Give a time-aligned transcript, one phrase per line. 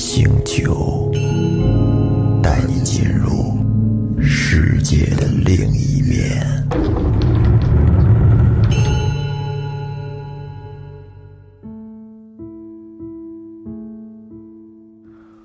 [0.00, 1.12] 星球，
[2.42, 3.58] 带你进入
[4.18, 6.40] 世界的另一面。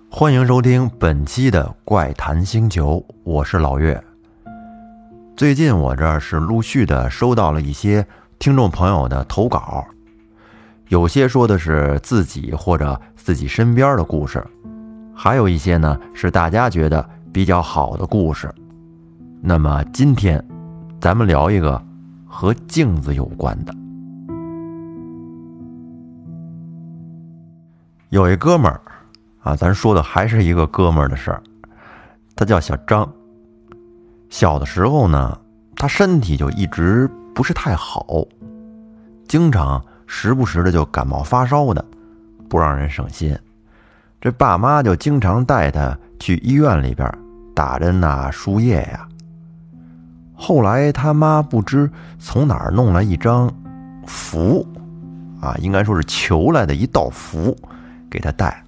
[0.09, 4.01] 欢迎收听本期的《怪谈星球》，我是老岳。
[5.35, 8.07] 最近我这儿是陆续的收到了一些
[8.39, 9.85] 听众朋友的投稿，
[10.89, 14.45] 有些说的是自己或者自己身边的故事，
[15.13, 18.53] 还有一些呢是大家觉得比较好的故事。
[19.41, 20.43] 那么今天，
[21.01, 21.81] 咱们聊一个
[22.27, 23.73] 和镜子有关的。
[28.09, 28.79] 有一哥们儿
[29.41, 31.41] 啊，咱说的还是一个哥们儿的事儿，
[32.35, 33.11] 他叫小张。
[34.29, 35.37] 小的时候呢，
[35.75, 38.25] 他身体就一直不是太好，
[39.27, 41.83] 经常时不时的就感冒发烧的，
[42.49, 43.37] 不让人省心。
[44.21, 47.09] 这爸妈就经常带他去医院里边
[47.53, 49.07] 打针呐、输液呀。
[50.33, 53.51] 后来他妈不知从哪儿弄来一张
[54.05, 54.67] 符，
[55.39, 57.55] 啊，应该说是求来的一道符，
[58.09, 58.63] 给他带。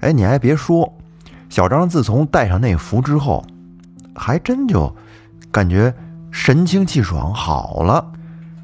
[0.00, 0.92] 哎，你还别说，
[1.48, 3.44] 小张自从戴上那符之后。
[4.20, 4.92] 还真就
[5.52, 5.94] 感觉
[6.32, 8.04] 神清气爽，好了，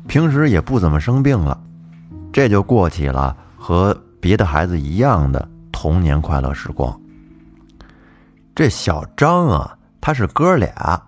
[0.06, 1.58] 平时也不怎么生病了，
[2.32, 6.98] 这就过起了和别的孩子一样的童年快乐时光。
[8.54, 11.02] 这小张啊，他是哥俩，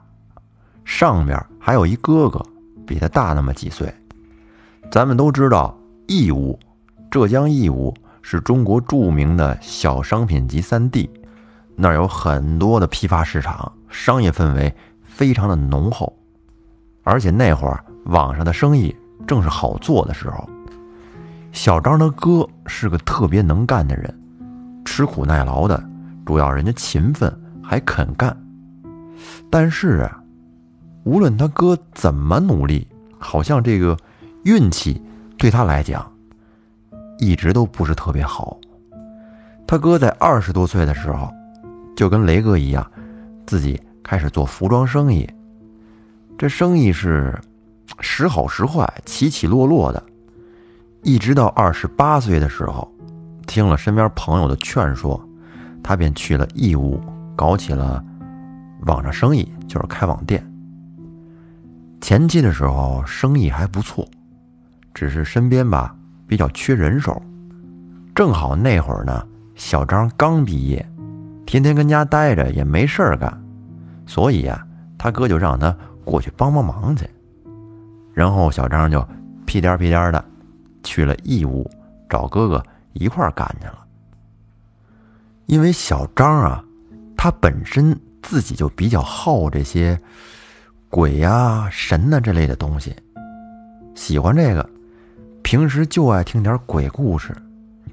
[0.85, 2.45] 上边还有一哥哥，
[2.87, 3.93] 比他大那么几岁。
[4.91, 6.59] 咱们都知道，义乌，
[7.11, 11.09] 浙江义乌是中国著名的小商品集散地。
[11.77, 14.75] 那儿有很多的批发市场，商业氛围
[15.05, 16.13] 非常的浓厚，
[17.03, 18.95] 而且那会儿网上的生意
[19.27, 20.49] 正是好做的时候。
[21.53, 24.13] 小张的哥是个特别能干的人，
[24.85, 25.83] 吃苦耐劳的，
[26.25, 28.37] 主要人家勤奋还肯干。
[29.51, 30.23] 但是啊，
[31.05, 32.87] 无论他哥怎么努力，
[33.19, 33.97] 好像这个
[34.45, 35.01] 运气
[35.39, 36.11] 对他来讲
[37.19, 38.59] 一直都不是特别好。
[39.67, 41.31] 他哥在二十多岁的时候。
[41.97, 42.87] 就跟雷哥一样，
[43.47, 45.27] 自己开始做服装生意。
[46.37, 47.35] 这生意是
[48.01, 50.03] 时好时坏，起起落落的。
[51.03, 52.91] 一直到二十八岁的时候，
[53.47, 55.21] 听了身边朋友的劝说，
[55.83, 57.01] 他便去了义乌，
[57.37, 58.05] 搞起了
[58.87, 60.45] 网上生意，就是开网店。
[62.01, 64.07] 前期的时候生意还不错，
[64.93, 65.95] 只是身边吧
[66.27, 67.21] 比较缺人手。
[68.15, 70.85] 正好那会儿呢，小张刚毕业。
[71.47, 73.33] 天天跟家待着也没事儿干，
[74.07, 74.67] 所以呀，
[74.99, 77.09] 他哥就让他过去帮帮忙去。
[78.17, 79.07] 然后小张就
[79.45, 80.25] 屁颠屁颠的
[80.83, 81.71] 去了义乌
[82.09, 83.85] 找哥哥一块儿干去了。
[85.45, 86.65] 因为小张啊，
[87.15, 90.01] 他本身自己就比较好这些
[90.89, 92.97] 鬼呀、神呐这类的东西，
[93.95, 94.67] 喜欢这个，
[95.43, 97.37] 平时就爱听点鬼故事，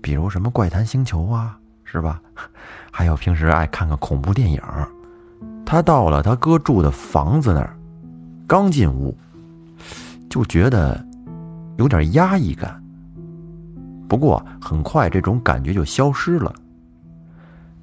[0.02, 2.22] 比如什么《怪谈星球》啊，是吧？
[2.90, 4.62] 还有平时爱看个恐怖电影，
[5.66, 7.76] 他到了他哥住的房子那儿，
[8.48, 9.14] 刚进屋，
[10.34, 11.00] 就觉得
[11.78, 12.84] 有点压抑感。
[14.10, 16.52] 不过很快这种感觉就消失了。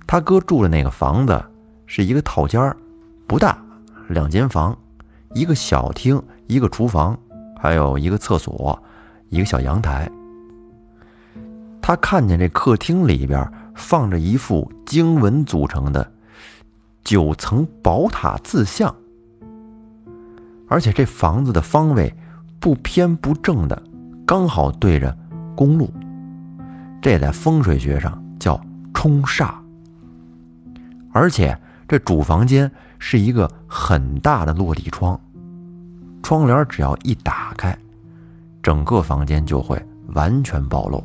[0.04, 1.40] 他哥住的那个房子
[1.86, 2.76] 是一个套间儿，
[3.28, 3.56] 不大，
[4.08, 4.76] 两间房，
[5.32, 7.16] 一个小厅，一个厨房，
[7.56, 8.76] 还有一个厕所，
[9.28, 10.10] 一个小阳台。
[11.80, 13.48] 他看见这客厅里边。
[13.76, 16.12] 放着一副经文组成的
[17.02, 18.94] 九层宝塔字像，
[20.68, 22.12] 而且这房子的方位
[22.60, 23.82] 不偏不正的，
[24.26, 25.16] 刚好对着
[25.56, 25.90] 公路，
[27.00, 28.60] 这在风水学上叫
[28.92, 29.54] 冲煞。
[31.12, 35.18] 而且这主房间是一个很大的落地窗，
[36.22, 37.76] 窗帘只要一打开，
[38.62, 41.02] 整个房间就会完全暴露，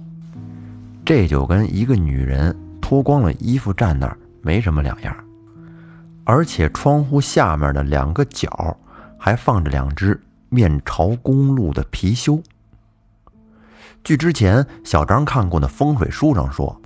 [1.04, 2.56] 这就跟一个女人。
[2.82, 5.16] 脱光了衣服站那儿没什么两样，
[6.24, 8.78] 而且窗户下面的两个角
[9.18, 10.22] 还放着两只
[10.56, 12.42] 面朝公路的貔貅。
[14.04, 16.80] 据之前小张看过的风水书上说，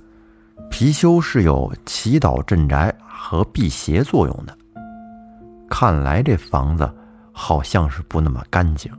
[0.70, 4.58] 貔貅是有祈祷镇宅和辟邪作用的。
[5.68, 6.92] 看来这房子
[7.32, 8.92] 好像是不那么干净。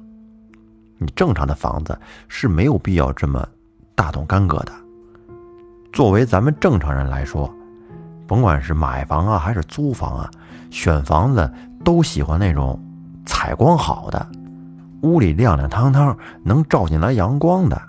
[0.97, 3.45] 你正常的房子是没有必要这么
[3.95, 4.71] 大动干戈的。
[5.91, 7.53] 作为咱们正常人来说，
[8.27, 10.31] 甭管是买房啊还是租房啊，
[10.69, 11.51] 选房子
[11.83, 12.79] 都喜欢那种
[13.25, 14.25] 采光好的，
[15.03, 17.81] 屋里亮亮堂堂，能照进来阳光的。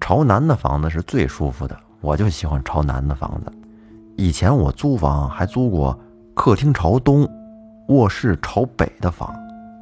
[0.00, 3.52] 朝南的房子是最舒服的，我就喜欢朝南的房子，
[4.16, 5.98] 以前我租房还租过
[6.34, 7.28] 客厅朝东、
[7.88, 9.34] 卧室朝北的房，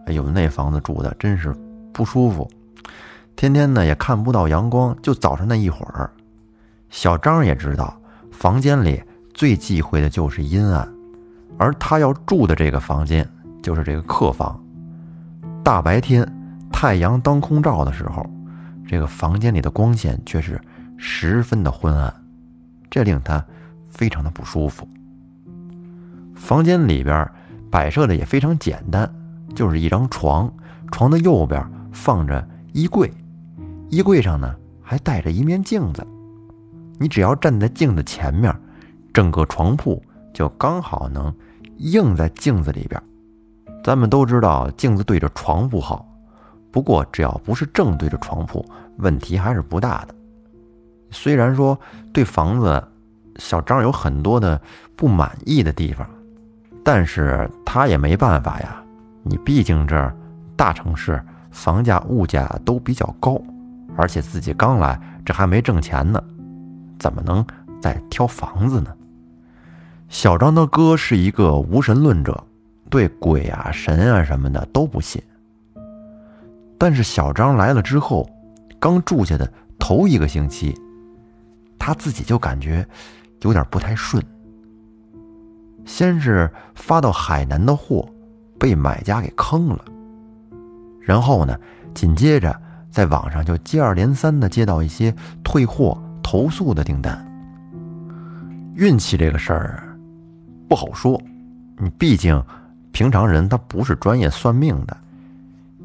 [0.07, 1.55] 哎呦，那房子住的真是
[1.93, 2.49] 不舒服，
[3.37, 6.11] 天天呢也看不到阳光，就早上那一会儿。
[6.89, 7.95] 小张也知道，
[8.33, 9.03] 房间里
[9.35, 10.89] 最忌讳的就是阴暗，
[11.59, 13.29] 而他要住的这个房间
[13.63, 14.59] 就是这个客房。
[15.63, 16.27] 大白天
[16.79, 18.23] 太阳当空照的时候，
[18.87, 20.61] 这个房间里的光线却是
[20.99, 22.15] 十分的昏暗，
[22.91, 23.43] 这令他
[23.89, 24.87] 非常的不舒服。
[26.35, 27.27] 房间里边
[27.71, 29.11] 摆设的也非常简单，
[29.55, 30.53] 就是一张床，
[30.93, 33.11] 床的右边放着衣柜，
[33.89, 36.07] 衣柜上呢还带着一面镜子。
[36.99, 38.55] 你只要站在镜子前面，
[39.15, 40.03] 整个床铺
[40.35, 41.35] 就刚好能
[41.79, 43.03] 映在镜子里边。
[43.83, 46.07] 咱们都知道镜子对着床不好，
[46.77, 48.63] 不过只要不是正对着床铺，
[48.99, 50.15] 问题还是不大的。
[51.11, 51.79] 虽然说
[52.13, 52.87] 对房子
[53.37, 54.61] 小张有很多的
[54.95, 56.07] 不满意的地方，
[56.85, 58.85] 但是他也没办法呀。
[59.23, 60.15] 你毕竟这儿
[60.55, 61.19] 大城市
[61.51, 63.41] 房价物价都比较高，
[63.97, 66.23] 而且自己刚来，这还没挣钱呢。
[66.99, 67.43] 怎么能
[67.81, 68.95] 再挑房子呢？
[70.11, 72.45] 小张的哥是一个无神论者，
[72.91, 75.23] 对鬼啊、神啊什么的都不信。
[76.79, 78.29] 但是小张来了之后，
[78.79, 80.75] 刚住下的头一个星期，
[81.79, 82.87] 他自己就感觉
[83.43, 84.23] 有点不太顺。
[85.85, 88.09] 先是发到海南的货
[88.59, 89.85] 被买家给坑了，
[91.01, 91.59] 然后呢，
[91.95, 92.55] 紧接着
[92.91, 95.97] 在网上就接二连三的接到一些退货。
[96.23, 97.25] 投诉的订单，
[98.75, 99.97] 运气这个事儿
[100.69, 101.23] 不好说。
[101.79, 102.43] 你毕竟
[102.91, 104.97] 平常人他不是专业算命的，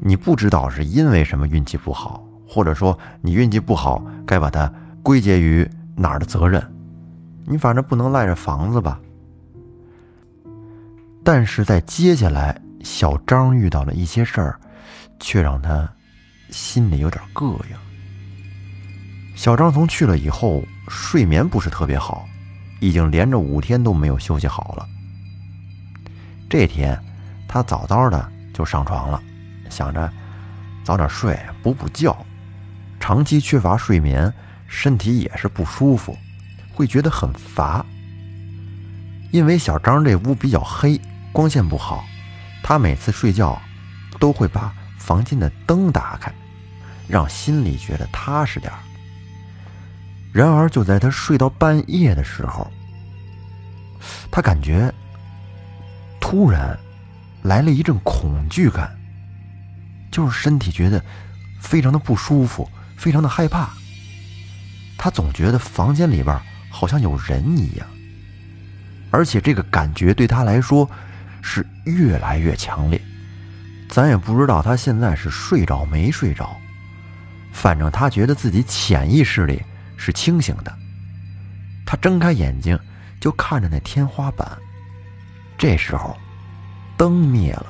[0.04, 4.70] 你不知道是因为什么运气不好，或者说你运气不好该把它
[5.00, 6.60] 归结于哪儿的责任。
[7.46, 9.00] 你反正不能赖着房子吧。
[11.22, 14.58] 但是在接下来，小张遇到了一些事儿，
[15.20, 15.88] 却让他
[16.50, 17.76] 心里有点膈应。
[19.36, 22.26] 小张从去了以后，睡眠不是特别好，
[22.80, 24.84] 已经连着五天都没有休息好了。
[26.50, 26.98] 这天，
[27.46, 29.22] 他早早的就上床了，
[29.72, 30.12] 想着
[30.84, 32.14] 早点睡，补补觉。
[33.00, 34.32] 长期缺乏睡眠，
[34.68, 36.16] 身体也是不舒服，
[36.72, 37.84] 会觉得很乏。
[39.32, 41.00] 因为小张这屋比较黑，
[41.32, 42.04] 光线不好，
[42.62, 43.60] 他每次睡觉
[44.20, 46.32] 都会把房间的灯打开，
[47.08, 48.78] 让心里觉得踏实点儿。
[50.32, 52.70] 然而，就在他睡到半夜的时候，
[54.30, 54.92] 他感觉
[56.20, 56.78] 突然
[57.42, 58.96] 来了一阵恐惧感，
[60.12, 61.04] 就是身体觉得
[61.60, 63.70] 非常的不舒服，非常的害怕。
[64.96, 67.86] 他总觉得房间里边好像有人一样，
[69.10, 70.88] 而且这个感觉对他来说
[71.42, 73.02] 是越来越强烈。
[73.88, 76.56] 咱也不知道他现在是睡着没睡着，
[77.52, 79.60] 反正他觉得自己潜意识里。
[80.04, 80.78] 是清醒的，
[81.86, 82.76] 他睁开眼睛
[83.20, 84.58] 就看着那天花板。
[85.56, 86.18] 这时候，
[86.96, 87.66] 灯灭了，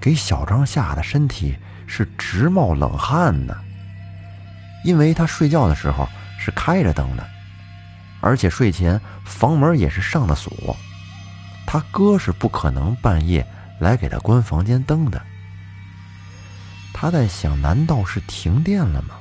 [0.00, 1.56] 给小张吓得身体
[1.86, 3.56] 是直冒冷汗呢。
[4.84, 6.08] 因为他睡觉的时候
[6.38, 7.26] 是开着灯的，
[8.20, 10.76] 而且睡前房门也是上了锁，
[11.66, 13.44] 他哥是不可能半夜
[13.80, 15.20] 来给他关房间灯的。
[16.92, 19.16] 他在想，难道是停电了吗？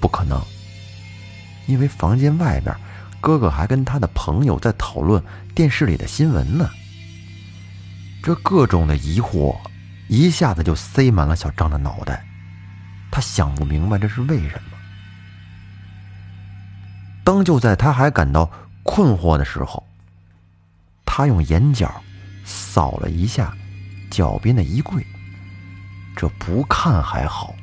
[0.00, 0.40] 不可能，
[1.66, 2.74] 因为房间外边，
[3.20, 5.22] 哥哥还跟他的朋友在讨论
[5.54, 6.70] 电视里的新闻呢。
[8.22, 9.58] 这各种的疑惑
[10.08, 12.24] 一下子就塞满了小张的脑袋，
[13.10, 14.78] 他想不明白这是为什么。
[17.24, 18.50] 当就在他还感到
[18.82, 19.84] 困惑的时候，
[21.04, 21.92] 他用眼角
[22.44, 23.52] 扫了一下
[24.10, 25.04] 脚边的衣柜，
[26.14, 27.54] 这不看还好，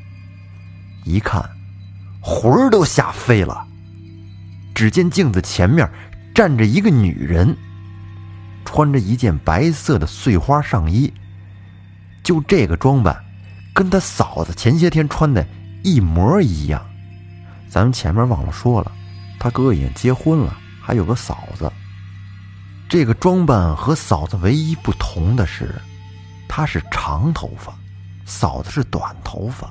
[1.05, 1.47] 一看。
[2.21, 3.65] 魂儿都吓飞了。
[4.75, 5.89] 只见镜子前面
[6.35, 7.55] 站着一个女人，
[8.65, 11.13] 穿着一件白色的碎花上衣，
[12.23, 13.23] 就这个装扮，
[13.73, 15.45] 跟他嫂子前些天穿的
[15.83, 16.85] 一模一样。
[17.67, 18.91] 咱们前面忘了说了，
[19.39, 21.71] 他哥已经结婚了，还有个嫂子。
[22.87, 25.79] 这个装扮和嫂子唯一不同的是，
[26.47, 27.73] 他是长头发，
[28.25, 29.69] 嫂子是短头发。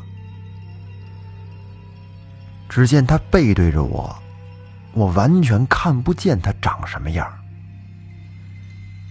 [2.68, 4.16] 只见他背对着我，
[4.92, 7.26] 我完全看不见他长什么样。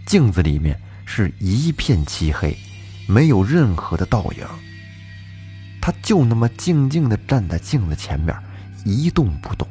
[0.07, 2.57] 镜子里面是一片漆黑，
[3.09, 4.47] 没有任何的倒影。
[5.81, 8.33] 他就那么静静的站在镜子前面，
[8.85, 9.67] 一动不动。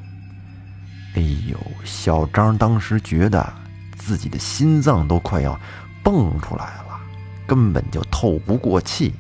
[1.14, 3.50] 哎呦，小张当时觉得
[3.97, 5.59] 自己的心脏都快要
[6.05, 7.00] 蹦出来了，
[7.47, 9.14] 根本就透不过气，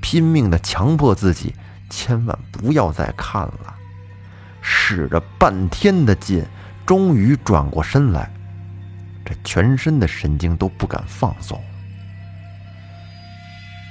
[0.00, 1.54] 拼命的强迫自己
[1.90, 3.74] 千万不要再看了，
[4.62, 6.42] 使着半天的劲，
[6.86, 8.30] 终于转过身来，
[9.28, 11.62] 这全身的神经都不敢放松。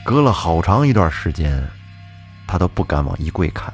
[0.04, 1.64] 隔了好长一段时间，
[2.48, 3.72] 他都不敢往衣柜看。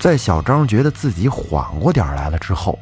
[0.00, 2.76] 在小张觉得自己缓过点来了之后，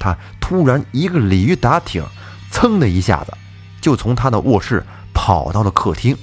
[0.00, 2.04] 他突然一个鲤鱼打挺，
[2.50, 3.32] 噌的一下子
[3.80, 6.16] 就从他的卧室跑到了客厅，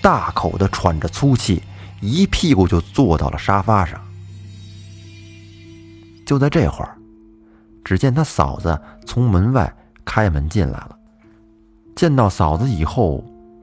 [0.00, 1.62] 大口的喘着粗气，
[2.00, 4.00] 一屁股就坐到了沙发上。
[6.24, 6.96] 就在这会儿，
[7.84, 9.72] 只见他嫂子从门外
[10.04, 10.98] 开门进来了。
[11.94, 13.22] 见到嫂子以后，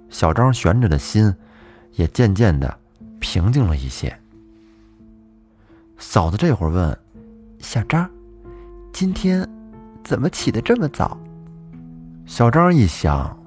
[0.09, 1.33] 小张悬着的心
[1.95, 2.77] 也渐渐的
[3.19, 4.15] 平静了一些。
[5.97, 6.97] 嫂子这会儿问
[7.59, 8.09] ：“小张，
[8.93, 9.47] 今天
[10.03, 11.17] 怎么起得这么早？”
[12.25, 13.37] 小张一想，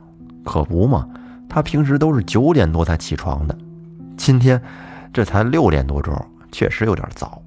[0.44, 1.08] 可不嘛，
[1.48, 3.56] 他平时都是九点多才起床的，
[4.16, 4.60] 今天
[5.12, 6.14] 这才六点多钟，
[6.52, 7.40] 确实有点早。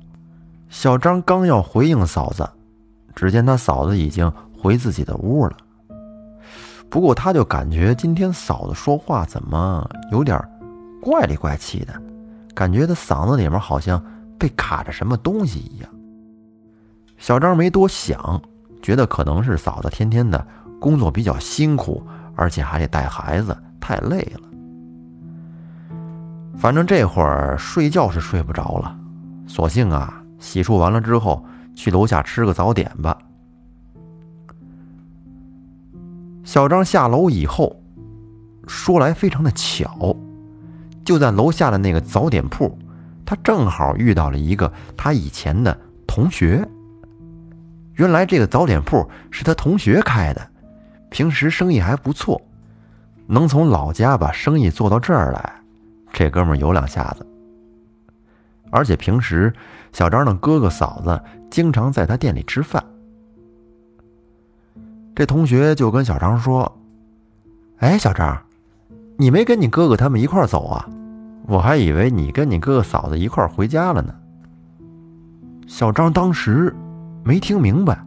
[0.70, 2.50] 小张刚要回应嫂子，
[3.18, 5.58] 只见他嫂子已经回自己的屋了。
[6.88, 10.40] 不过他就感觉今天嫂子说话怎么有点
[11.02, 12.02] 怪里怪气的，
[12.54, 14.00] 感觉他嗓子里面好像……
[14.40, 15.90] 被卡着什么东西一样，
[17.18, 18.40] 小张没多想，
[18.84, 20.46] 觉得可能是嫂子天天的
[20.80, 22.06] 工作比较辛苦，
[22.36, 24.48] 而且还得带孩子，太累了。
[26.56, 28.96] 反正这会儿睡觉是睡不着了，
[29.48, 31.44] 索性啊，洗漱完了之后
[31.78, 33.16] 去楼下吃个早点吧。
[36.44, 37.80] 小张下楼以后，
[38.66, 40.16] 说来非常的巧，
[41.06, 42.76] 就在楼下的那个早点铺。
[43.24, 46.68] 他正好遇到了一个他以前的同学。
[47.94, 50.50] 原来这个早点铺是他同学开的，
[51.12, 52.42] 平时生意还不错，
[53.28, 55.62] 能从老家把生意做到这儿来，
[56.12, 57.28] 这哥们有两下子。
[58.70, 59.54] 而且平时
[59.94, 62.84] 小张的哥哥嫂子经常在他店里吃饭。
[65.16, 66.72] 这同学就跟小张说
[67.80, 68.40] ：“哎，小张，
[69.18, 70.88] 你没跟你哥哥他们一块走啊？”
[71.48, 74.14] 我还以为你跟你哥哥嫂子一块回家了呢。
[75.66, 76.76] 小张当时
[77.24, 77.98] 没听明白，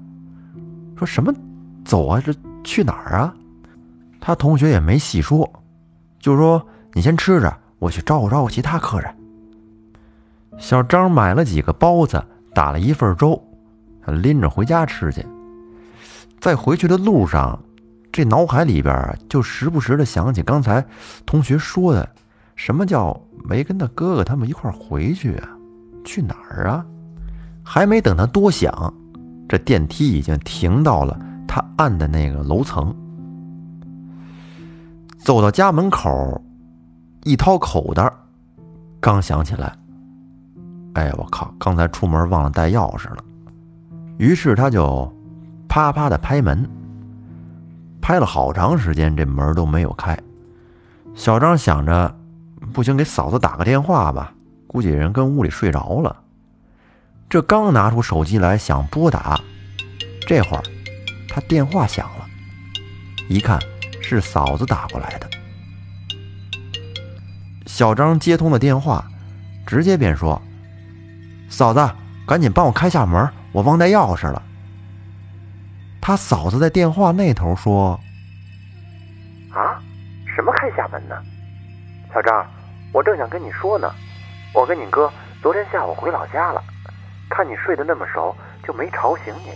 [0.95, 1.33] 说什么
[1.85, 3.35] “走啊”，这去哪儿啊？
[4.21, 5.51] 他同学也没细说，
[6.19, 9.17] 就说：“你先吃着，我去招呼招呼其他客人。”
[10.59, 12.23] 小张买了几个包子，
[12.55, 13.43] 打了一份粥，
[14.07, 15.25] 拎着回家吃去。
[16.41, 17.59] 在回去的路上，
[18.11, 20.85] 这脑海里边就时不时的想起刚才
[21.25, 22.09] 同学说的。
[22.57, 25.49] 什么叫没跟他哥哥他们一块回去啊？
[26.05, 26.85] 去哪儿啊？
[27.63, 28.93] 还没等他多想，
[29.49, 32.95] 这电梯已经停到了他按的那个楼层。
[35.19, 36.43] 走到家门口，
[37.25, 38.13] 一掏口袋，
[39.01, 39.75] 刚想起来，
[40.95, 43.25] 哎，我靠，刚才出门忘了带钥匙了。
[44.19, 45.13] 于是他就
[45.69, 46.69] 啪啪的拍门，
[48.01, 50.19] 拍了好长时间，这门都没有开。
[51.15, 52.17] 小张想着。
[52.75, 54.33] 不行，给嫂子打个电话吧。
[54.67, 56.15] 估计人跟屋里睡着了。
[57.29, 59.41] 这刚拿出手机来想拨打，
[60.27, 60.63] 这会儿
[61.29, 62.27] 他电话响了，
[63.29, 63.59] 一看
[64.03, 65.29] 是嫂子打过来的。
[67.67, 69.05] 小张接通了电话，
[69.67, 70.41] 直接便说
[71.51, 71.91] ：“嫂子，
[72.27, 74.43] 赶紧帮我开下门，我忘带钥匙了。”
[76.01, 78.01] 他嫂子在电话那头说
[79.53, 79.77] ：“啊，
[80.35, 81.15] 什么开下门呢？
[82.15, 82.47] 小张。”
[82.93, 83.89] 我正想跟你说呢，
[84.53, 85.09] 我跟你哥
[85.41, 86.61] 昨天下午回老家了，
[87.29, 88.35] 看你睡得那么熟，
[88.67, 89.53] 就没吵醒你。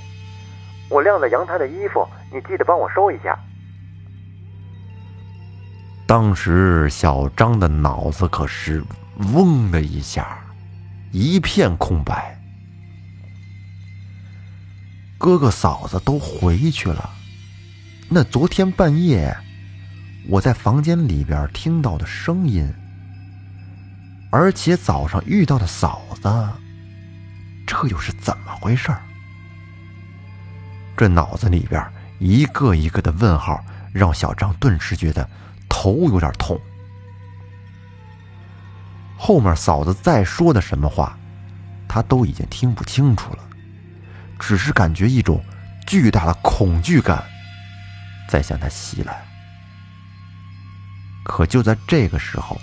[0.88, 3.36] 我晾在阳台的衣服，你记得帮我收一下。
[6.06, 8.84] 当时小张的脑子可是
[9.34, 10.38] 嗡的一下，
[11.14, 12.36] 一片空白。
[15.16, 17.08] 哥哥嫂子都回去了，
[18.08, 19.32] 那昨天半夜
[20.28, 22.68] 我在房间里边听到的声音。
[24.32, 26.28] 而且早上遇到的嫂子，
[27.64, 29.00] 这又是怎么回事儿？
[30.96, 31.80] 这脑子里边
[32.18, 35.30] 一个一个的问号，让小张顿时觉得
[35.68, 36.60] 头有点痛。
[39.26, 41.18] 后面嫂子再说的什么话，
[41.88, 43.38] 他都已经听不清楚了，
[44.38, 45.42] 只是感觉一种
[45.86, 47.24] 巨大的恐惧感
[48.28, 49.24] 在向他袭来。
[51.24, 52.60] 可就在这个时候。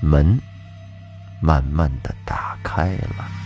[0.00, 0.40] 门
[1.42, 3.45] 慢慢的打开了。